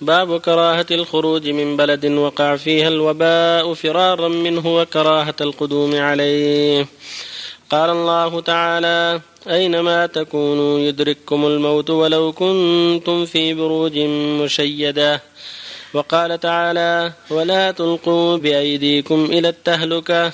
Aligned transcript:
باب 0.00 0.40
كراهة 0.40 0.86
الخروج 0.90 1.48
من 1.48 1.76
بلد 1.76 2.06
وقع 2.06 2.56
فيها 2.56 2.88
الوباء 2.88 3.74
فرارا 3.74 4.28
منه 4.28 4.76
وكراهة 4.76 5.34
القدوم 5.40 5.96
عليه. 5.96 6.86
قال 7.70 7.90
الله 7.90 8.40
تعالى 8.40 9.20
أينما 9.48 10.06
تكونوا 10.06 10.78
يدرككم 10.78 11.46
الموت 11.46 11.90
ولو 11.90 12.32
كنتم 12.32 13.26
في 13.26 13.54
بروج 13.54 13.98
مشيدة. 14.42 15.22
وقال 15.94 16.40
تعالى 16.40 17.12
ولا 17.30 17.70
تلقوا 17.70 18.36
بأيديكم 18.36 19.24
إلى 19.24 19.48
التهلكة. 19.48 20.32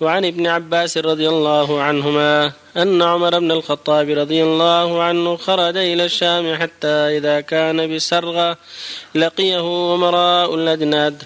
وعن 0.00 0.24
ابن 0.24 0.46
عباس 0.46 0.98
رضي 0.98 1.28
الله 1.28 1.82
عنهما 1.82 2.52
أن 2.76 3.02
عمر 3.02 3.38
بن 3.38 3.52
الخطاب 3.52 4.10
رضي 4.10 4.42
الله 4.42 5.02
عنه 5.02 5.36
خرج 5.36 5.76
إلى 5.76 6.04
الشام 6.04 6.56
حتى 6.56 6.88
إذا 6.88 7.40
كان 7.40 7.94
بسرغة 7.94 8.56
لقيه 9.14 9.94
أمراء 9.94 10.54
الأجناد. 10.54 11.22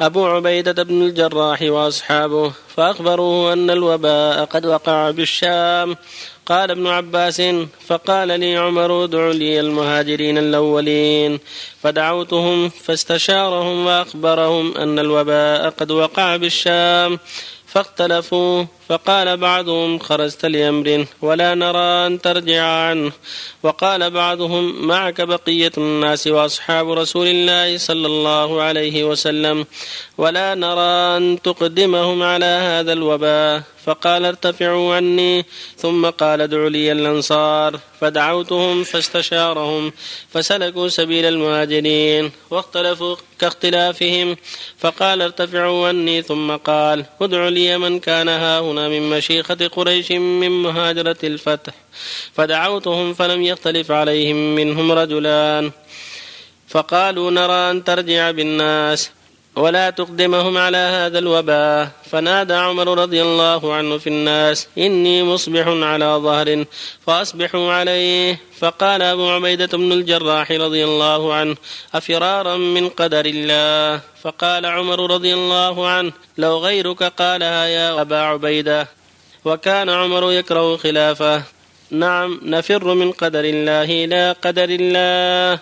أبو 0.00 0.26
عبيدة 0.26 0.82
بن 0.82 1.02
الجراح 1.02 1.62
وأصحابه. 1.62 2.52
فأخبروه 2.76 3.52
أن 3.52 3.70
الوباء 3.70 4.44
قد 4.44 4.66
وقع 4.66 5.10
بالشام. 5.10 5.96
قال 6.46 6.70
ابن 6.70 6.86
عباس 6.86 7.42
فقال 7.86 8.40
لي 8.40 8.56
عمر 8.56 9.04
ادع 9.04 9.28
لي 9.28 9.60
المهاجرين 9.60 10.38
الأولين. 10.38 11.40
فدعوتهم 11.82 12.68
فاستشارهم 12.68 13.86
وأخبرهم 13.86 14.76
أن 14.76 14.98
الوباء 14.98 15.70
قد 15.70 15.90
وقع 15.90 16.36
بالشام. 16.36 17.18
فاختلفوا 17.72 18.64
فقال 18.88 19.36
بعضهم 19.36 19.98
خرجت 19.98 20.46
لأمر 20.46 21.06
ولا 21.22 21.54
نرى 21.54 22.06
أن 22.06 22.20
ترجع 22.20 22.64
عنه. 22.64 23.12
وقال 23.62 24.10
بعضهم 24.10 24.86
معك 24.86 25.20
بقية 25.20 25.72
الناس 25.78 26.26
وأصحاب 26.26 26.90
رسول 26.90 27.26
الله 27.26 27.78
صلى 27.78 28.06
الله 28.06 28.62
عليه 28.62 29.04
وسلم 29.04 29.66
ولا 30.18 30.54
نرى 30.54 31.16
أن 31.16 31.38
تقدمهم 31.42 32.22
على 32.22 32.44
هذا 32.44 32.92
الوباء. 32.92 33.62
فقال 33.86 34.24
ارتفعوا 34.24 34.94
عني. 34.94 35.46
ثم 35.76 36.10
قال 36.10 36.40
ادعوا 36.40 36.68
لي 36.68 36.92
الأنصار. 36.92 37.80
فدعوتهم 38.00 38.84
فاستشارهم. 38.84 39.92
فسلكوا 40.32 40.88
سبيل 40.88 41.24
المهاجرين. 41.24 42.30
واختلفوا 42.50 43.16
كاختلافهم. 43.38 44.36
فقال 44.78 45.22
ارتفعوا 45.22 45.88
عني. 45.88 46.22
ثم 46.22 46.56
قال 46.56 47.04
ادعوا 47.20 47.50
لي 47.50 47.78
من 47.78 48.00
كان 48.00 48.28
ها 48.28 48.60
هنا 48.60 48.88
من 48.88 49.10
مشيخة 49.10 49.70
قريش 49.72 50.12
من 50.12 50.62
مهاجرة 50.62 51.16
الفتح. 51.24 51.72
فدعوتهم 52.34 53.14
فلم 53.14 53.42
يختلف 53.42 53.90
عليهم 53.90 54.54
منهم 54.54 54.92
رجلان. 54.92 55.70
فقالوا 56.68 57.30
نرى 57.30 57.70
أن 57.70 57.84
ترجع 57.84 58.30
بالناس. 58.30 59.10
ولا 59.56 59.90
تقدمهم 59.90 60.58
على 60.58 60.76
هذا 60.76 61.18
الوباء. 61.18 61.88
فنادى 62.10 62.54
عمر 62.54 62.98
رضي 62.98 63.22
الله 63.22 63.74
عنه 63.74 63.98
في 63.98 64.06
الناس 64.06 64.68
إني 64.78 65.22
مصبح 65.22 65.66
على 65.68 66.04
ظهر 66.04 66.64
فأصبحوا 67.06 67.72
عليه. 67.72 68.40
فقال 68.58 69.02
أبو 69.02 69.30
عبيدة 69.30 69.78
بن 69.78 69.92
الجراح 69.92 70.50
رضي 70.50 70.84
الله 70.84 71.34
عنه 71.34 71.56
أفرارا 71.94 72.56
من 72.56 72.88
قدر 72.88 73.26
الله. 73.26 74.00
فقال 74.22 74.66
عمر 74.66 75.10
رضي 75.10 75.34
الله 75.34 75.88
عنه 75.88 76.12
لو 76.38 76.58
غيرك 76.58 77.02
قالها 77.02 77.66
يا 77.66 78.00
أبا 78.00 78.16
عبيدة. 78.16 78.88
وكان 79.44 79.88
عمر 79.90 80.32
يكره 80.32 80.76
خلافه. 80.76 81.42
نعم 81.90 82.40
نفر 82.42 82.94
من 82.94 83.12
قدر 83.12 83.44
الله 83.44 84.04
إلى 84.04 84.36
قدر 84.44 84.68
الله. 84.80 85.58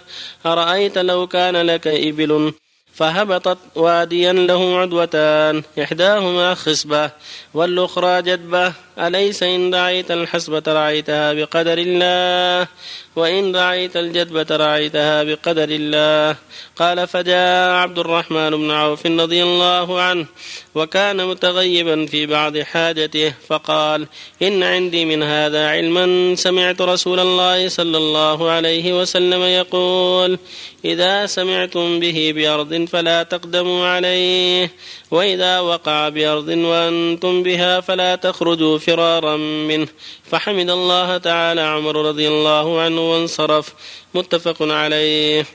أرأيت 0.46 0.98
لو 0.98 1.26
كان 1.26 1.56
لك 1.56 1.86
إبل؟ 1.86 2.52
فهبطت 2.94 3.58
واديا 3.74 4.32
له 4.32 4.78
عدوتان 4.78 5.62
إحداهما 5.82 6.54
خصبة 6.54 7.10
والأخرى 7.54 8.22
جدبة 8.22 8.72
أليس 8.98 9.42
إن 9.42 9.74
رعيت 9.74 10.10
الحسبة 10.10 10.62
رعيتها 10.68 11.32
بقدر 11.32 11.78
الله؟ 11.78 12.68
وإن 13.16 13.56
رعيت 13.56 13.96
الجدبة 13.96 14.56
رعيتها 14.56 15.22
بقدر 15.22 15.68
الله. 15.70 16.36
قال 16.76 17.08
فجاء 17.08 17.70
عبد 17.70 17.98
الرحمن 17.98 18.50
بن 18.50 18.70
عوف 18.70 19.06
رضي 19.06 19.42
الله 19.42 20.00
عنه 20.00 20.26
وكان 20.74 21.26
متغيبا 21.26 22.06
في 22.06 22.26
بعض 22.26 22.58
حاجته 22.58 23.34
فقال 23.48 24.06
إن 24.42 24.62
عندي 24.62 25.04
من 25.04 25.22
هذا 25.22 25.68
علما 25.68 26.34
سمعت 26.34 26.82
رسول 26.82 27.20
الله 27.20 27.68
صلى 27.68 27.96
الله 27.96 28.50
عليه 28.50 29.00
وسلم 29.00 29.42
يقول 29.42 30.38
إذا 30.84 31.26
سمعتم 31.26 32.00
به 32.00 32.32
بأرض 32.36 32.79
فلا 32.86 33.22
تقدموا 33.22 33.86
عليه. 33.86 34.70
وإذا 35.10 35.60
وقع 35.60 36.08
بأرض 36.08 36.48
وأنتم 36.48 37.42
بها 37.42 37.80
فلا 37.80 38.16
تخرجوا 38.16 38.78
فرارا 38.78 39.36
منه. 39.36 39.88
فحمد 40.30 40.70
الله 40.70 41.18
تعالى 41.18 41.60
عمر 41.60 42.08
رضي 42.08 42.28
الله 42.28 42.80
عنه 42.80 43.12
وانصرف. 43.12 43.74
متفق 44.14 44.62
عليه. 44.62 45.46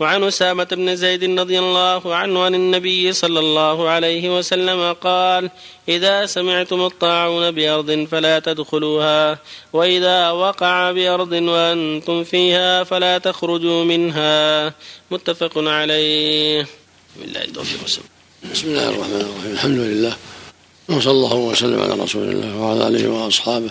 وعن 0.00 0.24
أسامة 0.24 0.64
بن 0.64 0.96
زيد 0.96 1.38
رضي 1.40 1.58
الله 1.58 2.14
عنه 2.14 2.42
عن 2.42 2.54
النبي 2.54 3.12
صلى 3.12 3.38
الله 3.38 3.88
عليه 3.88 4.38
وسلم 4.38 4.92
قال 4.92 5.50
إذا 5.88 6.26
سمعتم 6.26 6.86
الطاعون 6.86 7.50
بأرض 7.50 8.06
فلا 8.10 8.38
تدخلوها 8.38 9.38
وإذا 9.72 10.30
وقع 10.30 10.92
بأرض 10.92 11.32
وأنتم 11.32 12.24
فيها 12.24 12.84
فلا 12.84 13.18
تخرجوا 13.18 13.84
منها. 13.84 14.74
متفق 15.10 15.52
عليه. 15.56 16.66
بالله 17.16 17.44
التوفيق 17.44 18.17
بسم 18.52 18.68
الله 18.68 18.88
الرحمن 18.88 19.20
الرحيم. 19.20 19.52
الحمد 19.52 19.78
لله. 19.78 20.16
وصلى 20.88 21.10
الله 21.10 21.34
وسلم 21.34 21.80
على 21.82 21.94
رسول 21.94 22.28
الله 22.28 22.56
وعلى 22.56 22.88
آله 22.88 23.08
وأصحابه 23.08 23.70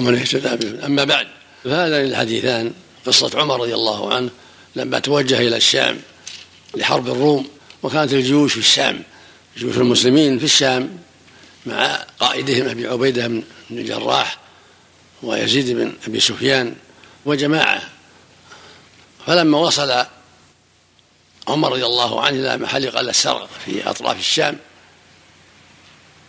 ومن 0.00 0.18
اهتدى 0.18 0.56
به 0.56 0.86
أما 0.86 1.04
بعد 1.04 1.26
فهذان 1.64 2.04
الحديثان 2.04 2.72
قصة 3.06 3.30
عمر 3.40 3.60
رضي 3.60 3.74
الله 3.74 4.14
عنه 4.14 4.30
لما 4.76 4.98
توجه 4.98 5.38
إلى 5.38 5.56
الشام 5.56 6.00
لحرب 6.74 7.08
الروم 7.08 7.48
وكانت 7.82 8.12
الجيوش 8.12 8.52
في 8.52 8.58
الشام 8.58 9.02
جيوش 9.56 9.76
المسلمين 9.76 10.38
في 10.38 10.44
الشام 10.44 10.98
مع 11.66 12.04
قائدهم 12.20 12.68
أبي 12.68 12.86
عبيدة 12.86 13.26
بن 13.26 13.42
الجراح 13.70 14.38
ويزيد 15.22 15.70
بن 15.70 15.92
أبي 16.06 16.20
سفيان 16.20 16.74
وجماعة. 17.24 17.82
فلما 19.26 19.58
وصل 19.58 20.04
عمر 21.48 21.72
رضي 21.72 21.86
الله 21.86 22.22
عنه 22.22 22.38
إلى 22.38 22.56
محل 22.56 22.90
قال 22.90 23.08
السرغ 23.08 23.46
في 23.64 23.90
أطراف 23.90 24.18
الشام. 24.18 24.58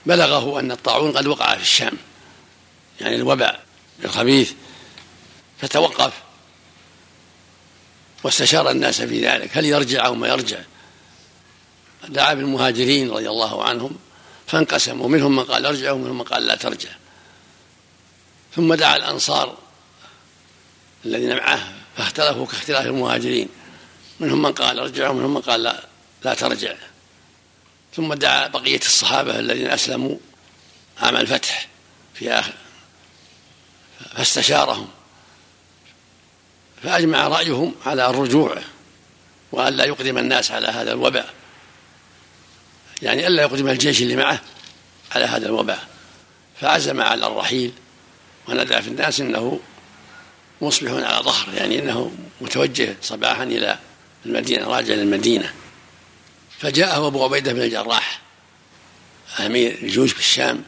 بلغه 0.06 0.60
أن 0.60 0.72
الطاعون 0.72 1.18
قد 1.18 1.28
وقع 1.28 1.56
في 1.56 1.62
الشام. 1.62 1.94
يعني 3.02 3.16
الوباء 3.16 3.64
الخبيث 4.06 4.54
فتوقف. 5.62 6.14
واستشار 8.24 8.72
الناس 8.72 9.02
في 9.02 9.28
ذلك. 9.28 9.58
هل 9.58 9.66
يرجع 9.66 10.06
أو 10.06 10.16
ما 10.16 10.28
يرجع؟ 10.28 10.60
دعا 12.08 12.34
بالمهاجرين 12.34 13.12
رضي 13.12 13.30
الله 13.30 13.64
عنهم. 13.64 13.98
فانقسموا. 14.48 15.08
منهم 15.08 15.36
من 15.36 15.44
قال 15.44 15.66
ارجع 15.66 15.92
ومنهم 15.92 16.18
من 16.18 16.24
قال 16.24 16.46
لا 16.46 16.56
ترجع. 16.56 16.90
ثم 18.56 18.74
دعا 18.74 18.96
الأنصار 18.96 19.58
الذين 21.06 21.36
معه 21.36 21.74
فاختلفوا 21.98 22.46
كاختلاف 22.46 22.86
المهاجرين. 22.86 23.50
منهم 24.24 24.42
من 24.42 24.54
قال 24.54 24.80
ارجع 24.80 25.10
ومنهم 25.10 25.34
من 25.34 25.42
قال 25.42 25.64
لا 25.64 25.84
لا 26.26 26.34
ترجع. 26.34 26.76
ثم 27.96 28.14
دعا 28.14 28.48
بقية 28.48 28.80
الصحابة 28.80 29.40
الذين 29.40 29.68
أسلموا 29.68 30.18
عام 31.02 31.16
الفتح 31.16 31.68
في 32.14 32.32
آخر 32.32 32.54
فاستشارهم 34.16 34.88
فأجمع 36.84 37.28
رأيهم 37.28 37.76
على 37.86 38.10
الرجوع 38.10 38.58
وأن 39.52 39.74
لا 39.74 39.86
يقدم 39.86 40.18
الناس 40.18 40.52
على 40.52 40.68
هذا 40.68 40.92
الوباء. 40.92 41.34
يعني 43.02 43.28
ألا 43.28 43.44
يقدم 43.44 43.68
الجيش 43.68 44.02
اللي 44.02 44.16
معه 44.16 44.42
على 45.16 45.26
هذا 45.26 45.46
الوباء. 45.46 45.88
فعزم 46.62 47.02
على 47.02 47.28
الرحيل 47.28 47.72
ونادى 48.48 48.82
في 48.82 48.88
الناس 48.88 49.20
إنه 49.20 49.60
مصبح 50.62 50.92
على 50.92 51.24
ظهر 51.24 51.54
يعني 51.54 51.80
إنه 51.80 52.12
متوجه 52.42 52.96
صباحا 53.02 53.44
إلى 53.44 53.80
المدينة 54.26 54.68
راجع 54.68 54.94
للمدينة. 54.94 55.54
فجاءه 56.60 57.08
أبو 57.08 57.24
عبيدة 57.24 57.54
بن 57.54 57.62
الجراح 57.62 58.22
أمير 59.40 59.78
الجيوش 59.82 60.14
بالشام 60.14 60.64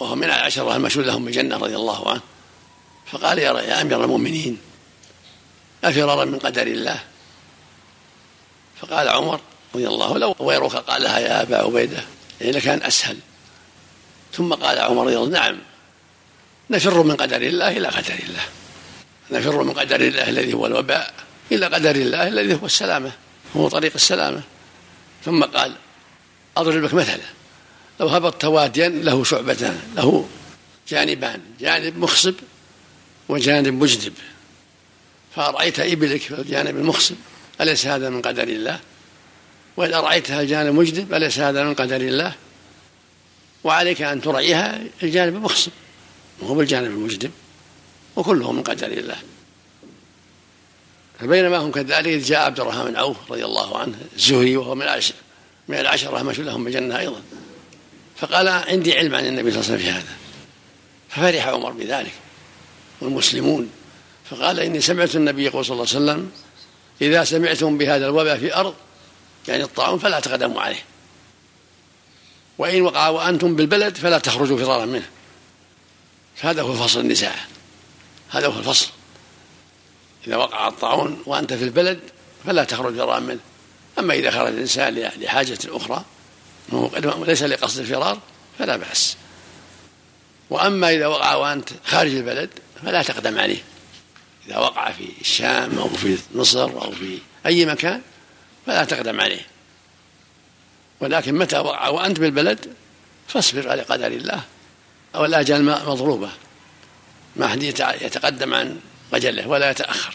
وهو 0.00 0.14
من 0.14 0.24
العشرة 0.24 0.76
المشهود 0.76 1.06
لهم 1.06 1.24
بالجنة 1.24 1.56
رضي 1.56 1.76
الله 1.76 2.10
عنه. 2.10 2.20
فقال 3.06 3.38
يا, 3.38 3.60
يا 3.60 3.82
أمير 3.82 4.04
المؤمنين 4.04 4.58
أفرارا 5.84 6.24
من 6.24 6.38
قدر 6.38 6.66
الله؟ 6.66 7.00
فقال 8.80 9.08
عمر 9.08 9.40
رضي 9.74 9.88
الله 9.88 10.18
لو 10.18 10.34
غيرك 10.40 10.72
قالها 10.72 11.18
يا 11.18 11.42
أبا 11.42 11.56
عبيدة 11.56 12.04
يعني 12.40 12.52
لكان 12.52 12.82
أسهل. 12.82 13.18
ثم 14.32 14.54
قال 14.54 14.78
عمر 14.78 15.06
رضي 15.06 15.16
الله 15.16 15.28
نعم 15.28 15.58
نفر 16.70 17.02
من 17.02 17.16
قدر 17.16 17.42
الله 17.42 17.76
إلى 17.76 17.88
قدر 17.88 18.14
الله. 18.28 18.42
نفر 19.30 19.62
من 19.62 19.72
قدر 19.72 20.00
الله 20.00 20.28
الذي 20.28 20.54
هو 20.54 20.66
الوباء. 20.66 21.14
إلى 21.52 21.66
قدر 21.66 21.96
الله 21.96 22.28
الذي 22.28 22.54
هو 22.54 22.66
السلامة 22.66 23.12
هو 23.56 23.68
طريق 23.68 23.92
السلامة. 23.94 24.42
ثم 25.24 25.44
قال 25.44 25.72
أضرب 26.56 26.84
لك 26.84 26.94
مثلا. 26.94 27.40
لو 28.00 28.08
هبطت 28.08 28.44
واديا 28.44 28.88
له 28.88 29.24
شعبتان 29.24 29.80
له 29.96 30.28
جانبان 30.88 31.40
جانب 31.60 31.98
مخصب 31.98 32.34
وجانب 33.28 33.74
مجدب 33.82 34.12
فرأيت 35.36 35.80
إبلك 35.80 36.20
في 36.20 36.34
الجانب 36.40 36.76
المخصب 36.76 37.14
أليس 37.60 37.86
هذا 37.86 38.10
من 38.10 38.22
قدر 38.22 38.42
الله؟ 38.42 38.80
وإذا 39.76 40.00
رأيتها 40.00 40.40
الجانب 40.40 40.74
مجدب 40.74 41.14
أليس 41.14 41.38
هذا 41.38 41.64
من 41.64 41.74
قدر 41.74 41.96
الله؟ 41.96 42.34
وعليك 43.64 44.02
أن 44.02 44.20
ترعيها 44.20 44.82
الجانب 45.02 45.36
المخصب 45.36 45.70
وهو 46.40 46.54
بالجانب 46.54 46.90
المجدب 46.90 47.30
وكله 48.16 48.52
من 48.52 48.62
قدر 48.62 48.86
الله. 48.86 49.16
فبينما 51.20 51.56
هم 51.58 51.70
كذلك 51.70 52.06
إذ 52.06 52.24
جاء 52.24 52.40
عبد 52.40 52.60
الرحمن 52.60 52.84
بن 52.84 52.96
عوف 52.96 53.16
رضي 53.30 53.44
الله 53.44 53.78
عنه 53.78 53.98
الزهري 54.16 54.56
وهو 54.56 54.74
من 54.74 54.82
العشر 54.82 55.14
من 55.68 55.78
العشرة 55.78 56.22
مشوا 56.22 56.44
لهم 56.44 56.64
بالجنة 56.64 56.98
أيضا. 56.98 57.22
فقال 58.16 58.48
عندي 58.48 58.98
علم 58.98 59.14
عن 59.14 59.26
النبي 59.26 59.50
صلى 59.50 59.60
الله 59.60 59.72
عليه 59.72 59.74
وسلم 59.74 59.92
في 59.92 59.98
هذا. 59.98 60.16
ففرح 61.08 61.46
عمر 61.46 61.70
بذلك 61.70 62.12
والمسلمون. 63.00 63.70
فقال 64.30 64.60
إني 64.60 64.80
سمعت 64.80 65.16
النبي 65.16 65.44
يقول 65.44 65.64
صلى 65.64 65.74
الله 65.74 65.86
عليه 65.94 66.04
وسلم 66.04 66.30
إذا 67.02 67.24
سمعتم 67.24 67.78
بهذا 67.78 68.06
الوباء 68.06 68.38
في 68.38 68.54
أرض 68.54 68.74
يعني 69.48 69.62
الطاعون 69.62 69.98
فلا 69.98 70.20
تقدموا 70.20 70.62
عليه. 70.62 70.84
وإن 72.58 72.82
وقع 72.82 73.08
وأنتم 73.08 73.56
بالبلد 73.56 73.96
فلا 73.96 74.18
تخرجوا 74.18 74.58
فرارا 74.58 74.84
منه. 74.84 75.08
فهذا 76.36 76.62
هو 76.62 76.74
فصل 76.74 77.00
النساء 77.00 77.38
هذا 78.30 78.46
هو 78.46 78.58
الفصل. 78.58 78.88
إذا 80.26 80.36
وقع 80.36 80.68
الطاعون 80.68 81.22
وأنت 81.26 81.52
في 81.52 81.64
البلد 81.64 82.00
فلا 82.46 82.64
تخرج 82.64 82.96
فرارا 82.96 83.20
منه. 83.20 83.40
أما 83.98 84.14
إذا 84.14 84.30
خرج 84.30 84.46
الإنسان 84.46 84.94
لحاجة 84.94 85.58
أخرى 85.66 86.04
ليس 87.26 87.42
لقصد 87.42 87.80
الفرار 87.80 88.18
فلا 88.58 88.76
بأس. 88.76 89.16
وأما 90.50 90.90
إذا 90.90 91.06
وقع 91.06 91.34
وأنت 91.34 91.68
خارج 91.86 92.14
البلد 92.14 92.50
فلا 92.82 93.02
تقدم 93.02 93.38
عليه. 93.38 93.62
إذا 94.46 94.58
وقع 94.58 94.92
في 94.92 95.08
الشام 95.20 95.78
أو 95.78 95.88
في 95.88 96.18
مصر 96.34 96.62
أو 96.62 96.90
في 96.90 97.18
أي 97.46 97.66
مكان 97.66 98.00
فلا 98.66 98.84
تقدم 98.84 99.20
عليه. 99.20 99.46
ولكن 101.00 101.34
متى 101.34 101.58
وقع 101.58 101.88
وأنت 101.88 102.20
بالبلد 102.20 102.74
فاصبر 103.28 103.68
على 103.70 103.82
قدر 103.82 104.06
الله. 104.06 104.40
أو 105.14 105.24
الآجال 105.24 105.64
مضروبة 105.64 106.30
ما 107.36 107.46
أحد 107.46 107.62
يتقدم 108.02 108.54
عن 108.54 108.80
أجله 109.14 109.48
ولا 109.48 109.70
يتأخر. 109.70 110.14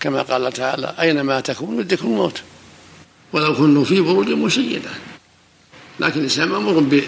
كما 0.00 0.22
قال 0.22 0.52
تعالى 0.52 0.94
أينما 1.00 1.40
تكون 1.40 1.80
يدركم 1.80 2.06
الموت. 2.06 2.40
ولو 3.32 3.54
كنتم 3.54 3.84
في 3.84 4.00
بروج 4.00 4.28
مشيدة. 4.28 4.90
لكن 6.00 6.18
الإنسان 6.18 6.48
مأمور 6.48 7.02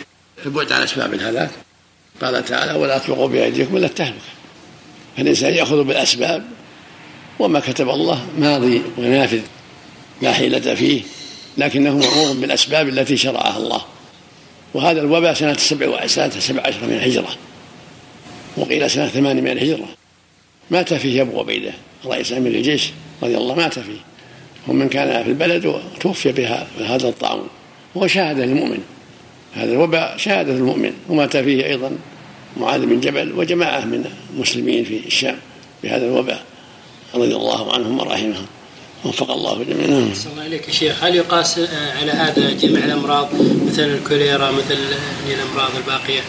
بالبعد 0.44 0.73
عن 0.73 0.82
أسباب 0.82 1.14
الهلاك. 1.14 1.50
قال 2.23 2.44
تعالى 2.44 2.73
ولا 2.73 2.99
تلقوا 2.99 3.29
بأيديكم 3.29 3.76
إلا 3.76 3.87
التهلكة. 3.87 4.19
فالإنسان 5.17 5.55
يأخذ 5.55 5.85
بالأسباب. 5.85 6.44
وما 7.38 7.61
كتب 7.61 7.88
الله 7.88 8.26
ماضي 8.38 8.82
ونافذ 8.99 9.40
لا 10.23 10.32
حيلة 10.32 10.75
فيه. 10.75 11.02
لكنه 11.58 11.99
مأمور 11.99 12.32
بالأسباب 12.32 12.88
التي 12.88 13.17
شرعها 13.17 13.56
الله. 13.56 13.85
وهذا 14.75 15.00
الوباء 15.00 15.35
سنة 15.35 15.56
سبع 15.56 16.06
سنة 16.06 16.31
سبع 16.40 16.62
عشر 16.67 16.87
من 16.87 16.93
الهجرة. 16.93 17.37
وقيل 18.56 18.90
سنة 18.90 19.08
ثمان 19.08 19.37
من 19.37 19.50
الهجرة. 19.50 19.97
مات 20.70 20.94
فيه 20.94 21.22
أبو 21.22 21.40
عبيدة 21.40 21.72
رئيس 22.06 22.32
أمير 22.32 22.52
الجيش 22.52 22.90
رضي 23.22 23.36
الله 23.36 23.54
مات 23.54 23.78
فيه. 23.78 24.00
ومن 24.68 24.88
كان 24.88 25.22
في 25.22 25.28
البلد 25.28 25.66
وتوفي 25.66 26.32
بها 26.32 26.66
بهذا 26.78 27.08
الطاعون. 27.08 27.48
هو 27.96 28.06
شهادة 28.06 28.44
للمؤمن. 28.44 28.78
هذا 29.54 29.72
الوباء 29.72 30.16
شهادة 30.16 30.52
للمؤمن 30.52 30.92
ومات 31.08 31.36
فيه 31.36 31.66
أيضا 31.66 31.90
معاذ 32.56 32.86
بن 32.86 33.00
جبل 33.00 33.32
وجماعة 33.32 33.84
من 33.84 34.04
المسلمين 34.34 34.84
في 34.84 35.06
الشام 35.06 35.36
بهذا 35.82 36.06
الوباء 36.06 36.42
رضي 37.14 37.36
الله 37.36 37.72
عنهم 37.72 38.00
ورحمهم. 38.00 38.46
وفق 39.04 39.30
الله 39.30 39.64
جميعا. 39.64 39.86
نعم. 39.86 40.10
الله 40.32 40.42
عليك 40.42 40.68
يا 40.68 40.72
شيخ. 40.72 41.04
هل 41.04 41.14
يقاس 41.14 41.58
على 42.00 42.12
هذا 42.12 42.52
جميع 42.52 42.84
الأمراض 42.84 43.28
مثل 43.66 43.82
الكوليرا 43.82 44.50
مثل 44.50 44.78
الأمراض 45.28 45.70
الباقية؟ 45.76 46.20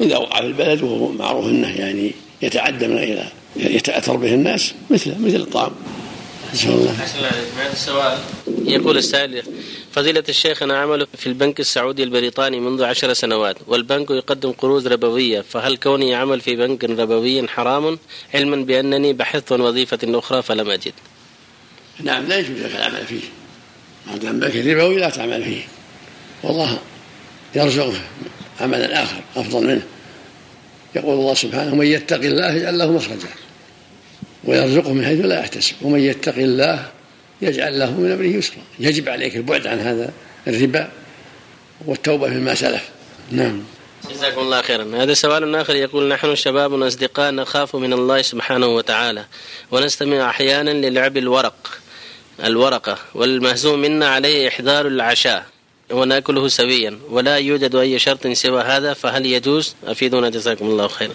إذا 0.00 0.16
وقع 0.16 0.40
في 0.40 0.46
البلد 0.46 0.82
وهو 0.82 1.12
معروف 1.12 1.46
إنه 1.46 1.68
يعني 1.68 2.12
يتعدى 2.42 2.88
من 2.88 2.98
إلى 2.98 3.24
يتأثر 3.56 4.16
به 4.16 4.34
الناس 4.34 4.74
مثله 4.90 5.18
مثل 5.18 5.36
الطعام. 5.36 5.72
نسأل 6.54 6.70
الله. 6.70 6.96
السؤال. 7.72 8.18
يقول 8.64 8.98
السائل 8.98 9.42
فضيلة 9.92 10.24
الشيخ 10.28 10.62
أنا 10.62 10.76
أعمل 10.76 11.06
في 11.18 11.26
البنك 11.26 11.60
السعودي 11.60 12.02
البريطاني 12.02 12.60
منذ 12.60 12.84
عشر 12.84 13.12
سنوات 13.12 13.56
والبنك 13.66 14.10
يقدم 14.10 14.52
قروض 14.52 14.86
ربوية 14.86 15.40
فهل 15.40 15.76
كوني 15.76 16.14
أعمل 16.14 16.40
في 16.40 16.56
بنك 16.56 16.84
ربوي 16.84 17.48
حرام؟ 17.48 17.98
علما 18.34 18.56
بأنني 18.56 19.12
بحثت 19.12 19.52
عن 19.52 19.60
وظيفة 19.60 19.98
أخرى 20.04 20.42
فلم 20.42 20.70
أجد. 20.70 20.92
نعم 22.02 22.26
لا 22.26 22.38
يجوز 22.38 22.60
لك 22.60 22.76
العمل 22.76 23.06
فيه. 23.06 23.20
ما 24.06 24.16
دام 24.16 24.40
بنك 24.40 24.56
ربوي 24.56 24.98
لا 24.98 25.10
تعمل 25.10 25.44
فيه. 25.44 25.62
والله 26.42 26.78
يرزقه 27.54 27.94
عملا 28.60 29.02
آخر 29.02 29.20
أفضل 29.36 29.66
منه. 29.66 29.82
يقول 30.94 31.14
الله 31.14 31.34
سبحانه 31.34 31.74
من 31.74 31.86
يتق 31.86 32.20
الله 32.20 32.54
يجعل 32.54 32.78
له 32.78 32.92
مخرجا 32.92 33.28
ويرزقه 34.44 34.92
من 34.92 35.04
حيث 35.04 35.24
لا 35.24 35.40
يحتسب 35.40 35.74
ومن 35.82 36.00
يتق 36.00 36.34
الله 36.34 36.88
يجعل 37.42 37.78
له 37.78 37.90
من 37.90 38.12
أمره 38.12 38.26
يسرا. 38.26 38.62
يجب 38.78 39.08
عليك 39.08 39.36
البعد 39.36 39.66
عن 39.66 39.78
هذا 39.78 40.12
الربا 40.46 40.90
والتوبة 41.86 42.28
مما 42.28 42.54
سلف. 42.54 42.88
نعم. 43.30 43.62
جزاكم 44.10 44.40
الله 44.40 44.62
خيرا. 44.62 45.02
هذا 45.02 45.14
سؤال 45.14 45.54
آخر. 45.54 45.76
يقول 45.76 46.08
نحن 46.08 46.34
شباب 46.34 46.82
أصدقاء 46.82 47.30
نخاف 47.30 47.76
من 47.76 47.92
الله 47.92 48.22
سبحانه 48.22 48.66
وتعالى 48.66 49.24
ونستمع 49.70 50.30
أحيانا 50.30 50.70
للعب 50.70 51.16
الورق 51.16 51.78
الورقة 52.44 52.98
والمهزوم 53.14 53.78
منا 53.78 54.08
عليه 54.08 54.48
إحضار 54.48 54.86
العشاء. 54.86 55.51
وناكله 55.92 56.48
سويا. 56.48 56.98
ولا 57.10 57.36
يوجد 57.36 57.74
أي 57.74 57.98
شرط 57.98 58.26
سوى 58.26 58.62
هذا 58.62 58.94
فهل 58.94 59.26
يجوز؟ 59.26 59.74
أفيدونا 59.84 60.30
جزاكم 60.30 60.66
الله 60.66 60.88
خيرا. 60.88 61.14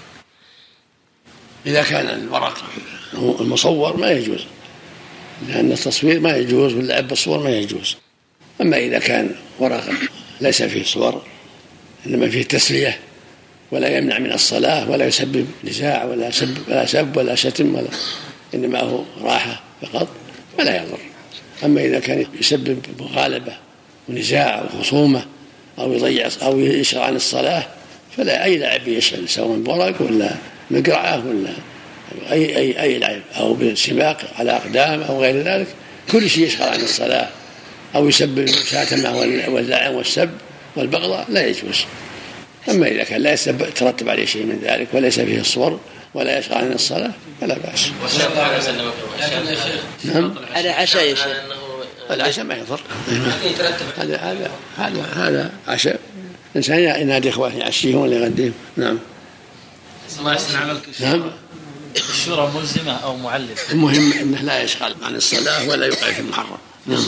إذا 1.66 1.84
كان 1.84 2.10
الورق 2.10 2.64
المصور 3.14 3.98
ما 3.98 4.12
يجوز. 4.12 4.46
لأن 5.48 5.72
التصوير 5.72 6.20
ما 6.20 6.38
يجوز 6.38 6.74
واللعب 6.74 7.08
بالصور 7.08 7.44
ما 7.44 7.50
يجوز. 7.50 7.96
أما 8.62 8.78
إذا 8.78 9.00
كان 9.00 9.36
ورقة 9.60 9.94
ليس 10.42 10.64
فيه 10.64 10.84
صور 10.84 11.22
إنما 12.06 12.30
فيه 12.30 12.44
تسلية 12.44 13.00
ولا 13.72 13.98
يمنع 13.98 14.20
من 14.20 14.32
الصلاة 14.32 14.90
ولا 14.90 15.06
يسبب 15.06 15.48
نزاع 15.64 16.06
ولا 16.06 16.32
سب 16.32 16.58
ولا 16.68 16.86
سب 16.86 17.18
ولا 17.18 17.36
شتم 17.36 17.76
ولا 17.76 17.90
إنما 18.54 18.80
هو 18.80 19.04
راحة 19.22 19.64
فقط 19.82 20.08
فلا 20.58 20.84
يضر. 20.84 21.00
أما 21.64 21.86
إذا 21.86 22.00
كان 22.00 22.26
يسبب 22.40 22.86
مغالبة 23.00 23.58
ونزاع 24.10 24.64
وخصومة 24.64 25.26
أو 25.80 25.94
يضيع 25.94 26.30
أو 26.42 26.60
يشغل 26.60 27.02
عن 27.02 27.16
الصلاة 27.16 27.68
فلا 28.18 28.44
أي 28.44 28.58
لعب 28.58 28.88
يشغل 28.88 29.30
سواء 29.30 29.58
بورق 29.58 30.02
ولا 30.02 30.32
مقرعة 30.72 31.24
ولا 31.28 31.54
أي 32.32 32.58
أي 32.58 32.82
أي 32.82 33.00
لعب 33.00 33.22
أو 33.38 33.54
بالسباق 33.54 34.18
على 34.40 34.52
أقدام 34.52 35.02
أو 35.02 35.22
غير 35.22 35.44
ذلك 35.44 35.68
كل 36.12 36.30
شيء 36.30 36.44
يشغل 36.44 36.68
عن 36.68 36.82
الصلاة 36.82 37.28
أو 37.96 38.08
يسبب 38.08 38.40
الشاتمة 38.40 39.18
واللعن 39.48 39.96
والسب 39.96 40.30
والبغضاء 40.76 41.26
لا 41.30 41.48
يجوز. 41.48 41.86
أما 42.70 42.88
إذا 42.88 43.04
كان 43.04 43.22
لا 43.22 43.34
يترتب 43.34 44.10
عليه 44.10 44.26
شيء 44.26 44.44
من 44.44 44.60
ذلك 44.64 44.88
وليس 44.94 45.20
فيه 45.20 45.40
الصور 45.40 45.80
ولا 46.14 46.40
يشغل 46.40 46.58
عن 46.58 46.72
الصلاة 46.72 47.12
فلا 47.42 47.58
بأس. 47.58 47.90
نعم 50.04 50.36
على 50.56 50.70
عشاء 50.70 51.04
يا 51.04 51.16
شيخ. 51.16 51.28
العشاء 52.12 52.46
ما 52.46 52.56
يضر. 52.56 52.82
هذا 53.98 54.18
هذا 54.18 54.52
هذا 54.78 55.06
هذا 55.16 55.52
عشاء. 55.68 56.00
الإنسان 56.52 56.80
ينادي 56.80 57.30
إخوانه 57.30 57.56
يعشيهم 57.58 57.96
ولا 57.96 58.16
يغديهم. 58.16 58.54
نعم. 58.78 59.00
الله 60.20 60.34
يحسن 60.34 60.56
عملك. 60.58 60.82
نعم. 61.00 61.32
الشورى 61.96 62.52
ملزمة 62.56 62.92
أو 62.92 63.18
معلمة 63.18 63.56
المهم 63.72 64.14
أنه 64.14 64.42
لا 64.42 64.64
يشغل 64.64 64.96
عن 65.04 65.16
الصلاة 65.16 65.70
ولا 65.70 65.86
يقع 65.86 66.12
في 66.12 66.20
المحرم. 66.20 66.58
نعم. 66.86 67.04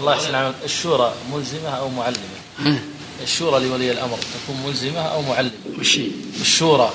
الله 0.00 0.14
يحسن 0.14 0.34
عملك. 0.34 0.54
الشورى 0.64 1.14
ملزمة 1.32 1.68
أو 1.68 1.88
معلمة؟ 1.88 2.80
الشورى 3.22 3.68
لولي 3.68 3.92
الأمر 3.92 4.18
تكون 4.18 4.56
ملزمة 4.66 5.00
أو 5.00 5.22
معلمة؟ 5.22 5.50
وش 5.80 6.00
الشورى. 6.40 6.92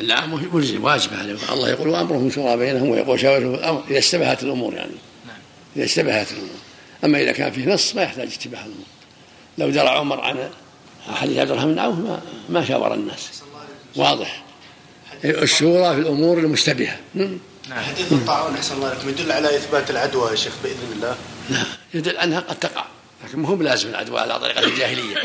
لا 0.00 0.26
ملزم 0.26 0.84
واجب 0.84 1.10
عليه. 1.14 1.36
الله 1.52 1.68
يقول 1.68 1.88
وأمرهم 1.88 2.30
شورى 2.30 2.56
بينهم 2.56 2.88
ويقول 2.88 3.20
شاورهم 3.20 3.56
في 3.56 3.60
الامر 3.60 3.82
إذا 3.90 3.98
اشتبهت 3.98 4.42
الأمور 4.42 4.74
يعني. 4.74 4.92
نعم. 5.74 5.76
اذا 5.76 5.84
اشتبهت 5.84 6.32
الأمور. 6.32 6.58
أما 7.04 7.20
إذا 7.20 7.32
كان 7.32 7.52
فيه 7.52 7.74
نص 7.74 7.94
ما 7.94 8.02
يحتاج 8.02 8.26
اشتباه 8.26 8.58
الأمور. 8.58 8.86
لو 9.58 9.70
درى 9.70 9.88
عمر 9.88 10.20
عن 10.20 10.50
حديث 11.08 11.38
عبد 11.38 11.50
الرحمن 11.50 11.72
بن 11.72 11.78
عوف 11.78 11.98
ما, 11.98 12.20
ما 12.48 12.64
شاور 12.64 12.94
الناس. 12.94 13.42
واضح. 13.96 14.44
الشورى 15.24 15.94
في 15.94 16.00
الأمور 16.00 16.38
المشتبهة. 16.38 16.96
نعم. 17.14 17.38
نعم. 17.68 17.84
حديث 17.84 18.12
الطاعون 18.12 18.54
احسن 18.54 18.74
الله 18.74 18.92
لكم 18.92 19.08
يدل 19.08 19.32
على 19.32 19.56
إثبات 19.56 19.90
العدوى 19.90 20.30
يا 20.30 20.36
شيخ 20.36 20.52
بإذن 20.62 20.92
الله. 20.96 21.16
لا 21.50 21.64
يدل 21.94 22.16
أنها 22.16 22.40
قد 22.40 22.58
تقع. 22.58 22.84
لكن 23.24 23.38
مو 23.38 23.54
بلازم 23.54 23.88
العدوى 23.88 24.20
على 24.20 24.40
طريقة 24.40 24.64
الجاهلية. 24.64 25.16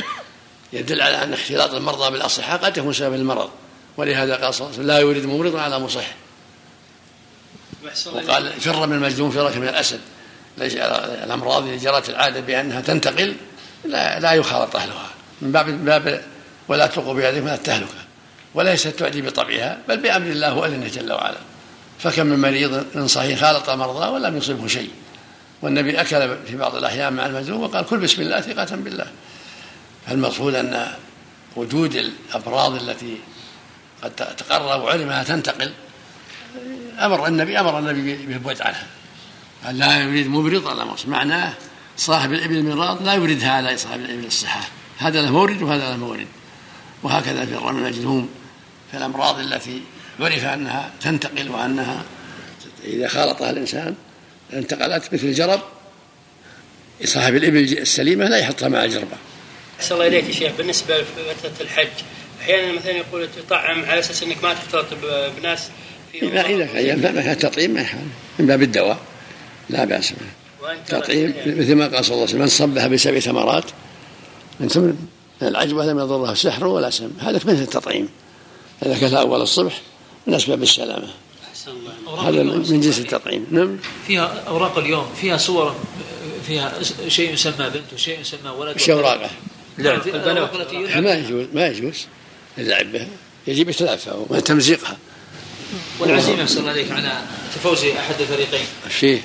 يدل 0.74 1.02
على 1.02 1.24
أن 1.24 1.34
اختلاط 1.34 1.74
المرضى 1.74 2.12
بالاصحاء 2.12 2.58
قد 2.58 2.78
يكون 2.78 2.94
سبب 2.94 3.14
المرض. 3.14 3.50
ولهذا 3.98 4.36
قال 4.36 4.54
صلى 4.54 4.68
الله 4.68 4.74
عليه 4.74 4.84
وسلم 4.84 4.88
لا 4.88 5.00
يريد 5.00 5.26
ممرض 5.26 5.56
على 5.56 5.80
مصح. 5.80 6.06
وقال 8.06 8.54
فر 8.62 8.88
من 8.88 8.96
المجنون 8.96 9.32
فرك 9.32 9.58
من 9.58 9.68
الاسد 10.58 10.78
الأمراض 11.24 11.64
اللي 11.64 11.78
جرت 11.78 12.10
العادة 12.10 12.40
بأنها 12.40 12.82
تنتقل 12.82 13.36
لا, 13.86 14.20
لا 14.20 14.32
يخالط 14.32 14.76
أهلها. 14.76 15.10
من 15.42 15.52
باب 15.52 15.68
من 15.68 15.86
باب 15.86 16.24
ولا 16.68 16.88
تلقوا 16.88 17.14
بيدكم 17.14 17.46
من 17.46 17.52
التهلكة. 17.52 18.06
وليست 18.54 18.88
تعدي 18.88 19.22
بطبعها 19.22 19.78
بل 19.88 19.98
بأمر 19.98 20.28
الله 20.28 20.54
واذنه 20.54 20.88
جل 20.88 21.14
وعلا. 21.14 21.38
فكم 22.00 22.26
من 22.26 22.40
مريض 22.40 22.86
من 22.96 23.08
صحيح 23.08 23.40
خالط 23.40 23.70
مرضى 23.70 24.08
ولم 24.08 24.38
يصبه 24.38 24.68
شيء. 24.68 24.90
والنبي 25.62 26.02
أكل 26.02 26.38
في 26.48 26.56
بعض 26.56 26.76
الأحيان 26.76 27.14
مع 27.14 27.26
المجنون 27.26 27.64
وقال 27.64 27.86
كل 27.86 27.98
بسم 27.98 28.22
الله 28.22 28.42
ثقة 28.42 28.76
بالله. 28.76 29.08
فالمقصود 30.08 30.56
أن 30.56 30.88
وجود 31.56 31.96
الأمراض 31.96 32.76
التي 32.76 33.18
قد 34.04 34.12
تقرر 34.12 34.82
وعلمها 34.82 35.24
تنتقل؟ 35.24 35.74
أمر 37.00 37.28
النبي 37.28 37.60
أمر 37.60 37.80
النبي 37.80 38.16
بالبعد 38.16 38.62
عنها. 38.62 38.88
قال 39.66 39.78
لا 39.78 40.04
يريد 40.04 40.28
مبرض 40.28 40.68
على 40.68 40.86
مصر 40.86 41.10
معناه 41.10 41.54
صاحب 41.98 42.34
الإبل 42.34 42.58
المراد 42.58 43.02
لا 43.02 43.14
يريدها 43.14 43.52
على 43.52 43.78
صاحب 43.78 44.00
الإبل 44.00 44.26
الصحه 44.26 44.70
هذا 44.98 45.22
له 45.22 45.32
مورد 45.32 45.62
وهذا 45.62 45.90
له 45.90 45.98
مورد. 45.98 46.28
وهكذا 47.04 47.46
في 47.46 47.52
الرمل 47.52 47.86
المجذوم 47.86 48.30
في 48.92 48.98
الأمراض 48.98 49.40
التي 49.40 49.82
عرف 50.20 50.46
أنها 50.46 50.92
تنتقل 51.02 51.50
وأنها 51.50 52.04
إذا 52.84 53.08
خالطها 53.08 53.50
الإنسان 53.50 53.96
انتقلت 54.54 55.14
مثل 55.14 55.28
الجرب 55.28 55.62
صاحب 57.04 57.36
الإبل 57.36 57.58
السليمة 57.58 58.26
لا 58.26 58.38
يحطها 58.38 58.70
مع 58.70 58.84
الجربه. 58.84 59.18
أحسن 59.80 59.96
الله 59.96 60.08
إليك 60.08 60.28
يا 60.28 60.32
شيخ. 60.32 60.52
بالنسبة 60.58 60.98
لفترة 60.98 61.62
الحج 61.62 61.88
أحيانا 62.42 62.74
مثلا 62.74 62.92
يقول 62.92 63.28
تطعم 63.38 63.86
على 63.86 64.00
أساس 64.00 64.24
إنك 64.24 64.44
ما 64.44 64.54
تختلط 64.54 64.88
بناس 65.38 65.70
في 66.12 66.26
إذا 66.26 66.46
إذا 66.46 67.22
كان 67.22 67.38
تطعيم 67.38 67.72
ما 67.72 67.82
يحال 67.82 68.08
من 68.40 68.46
باب 68.48 68.62
الدواء. 68.62 68.98
لا 69.70 69.86
بأس 69.86 70.12
به. 70.12 70.18
تطعيم 70.88 71.34
مثل 71.46 71.76
ما 71.76 71.88
قال 71.88 72.06
صلى 72.06 72.14
الله 72.14 72.22
عليه 72.22 72.24
وسلم 72.24 72.42
من 72.42 72.48
صبها 72.48 72.88
بسبع 72.88 73.20
ثمرات 73.20 73.64
من 74.60 74.68
ثمن 74.68 74.96
العجوة 75.42 75.86
لم 75.86 76.00
يضرها 76.00 76.34
سحر 76.34 76.68
ولا 76.68 76.90
سم. 76.90 77.10
هذا 77.20 77.38
مثل 77.38 77.62
التطعيم. 77.62 78.10
اذا 78.86 78.98
كان 78.98 79.14
أول 79.14 79.42
الصبح 79.42 79.82
من 80.28 80.34
أسباب 80.34 80.64
السلامة. 80.64 81.08
هذا 82.24 82.44
من 82.44 82.82
جنس 82.82 83.00
التطعيم. 83.00 83.48
نعم. 83.52 83.78
فيها 84.08 84.44
أوراق 84.48 84.78
اليوم 84.78 85.06
فيها 85.22 85.38
صور 85.38 85.76
فيها 86.48 86.74
شيء 87.08 87.34
يسمى 87.34 87.70
بنت 87.70 87.94
وشيء 87.94 88.20
يسمى 88.20 88.50
ولد. 88.50 88.74
إيش 88.74 88.90
أوراقه؟ 88.90 89.30
لا 89.78 90.02
ما 91.02 91.14
يجوز 91.14 91.46
ما 91.54 91.68
يجوز. 91.68 92.06
اللعب 92.58 92.92
بها. 92.92 93.08
يجب 93.48 93.70
اتلافها 93.70 94.14
وتمزيقها. 94.30 94.98
والعزيمة 96.00 96.46
صلى 96.46 96.60
الله 96.60 96.72
عليك 96.72 96.92
على 96.92 97.22
تفوز 97.56 97.86
أحد 97.86 98.16
الفريقين. 98.22 98.66
فيه 98.90 99.22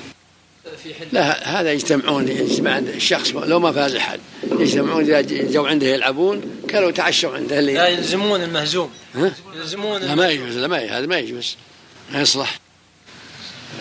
لا 1.11 1.59
هذا 1.59 1.73
يجتمعون 1.73 2.27
يجتمع 2.27 2.71
عند 2.71 2.87
الشخص 2.87 3.31
لو 3.31 3.59
ما 3.59 3.71
فاز 3.71 3.95
أحد 3.95 4.19
يجتمعون 4.59 5.03
إذا 5.03 5.21
جو 5.51 5.65
عنده 5.65 5.87
يلعبون 5.87 6.63
كانوا 6.67 6.91
تعشوا 6.91 7.35
عنده 7.35 7.59
اللي 7.59 7.73
لا 7.73 7.87
يلزمون 7.87 8.43
المهزوم. 8.43 8.91
ها؟ 9.15 9.31
يلزمون 9.55 10.01
لا 10.01 10.15
ما 10.15 10.29
يجوز 10.29 10.57
لا 10.57 10.67
ما 10.67 10.97
هذا 10.97 11.05
ما 11.05 11.19
يجوز 11.19 11.55
ما 12.11 12.21
يصلح. 12.21 12.59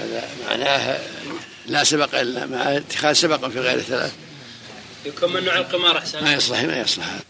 هذا 0.01 0.29
معناه 0.49 0.99
لا 1.67 1.85
سبق 1.85 2.21
إلا 2.21 2.47
مع 2.47 2.77
اتخاذ 2.77 3.13
سبق 3.13 3.49
في 3.49 3.61
غير 3.61 3.79
الثلاث. 3.79 4.13
يكون 5.07 5.33
من 5.33 5.45
نوع 5.45 5.59
القمار 5.59 5.99
احسن 5.99 6.25
ما 6.25 6.35
يصلح 6.35 6.63
ما 6.63 6.81
يصلح. 6.81 7.07
هذا 7.07 7.23